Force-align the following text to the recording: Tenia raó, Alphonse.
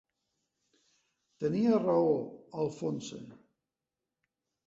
Tenia 1.43 1.75
raó, 1.83 2.15
Alphonse. 2.63 3.19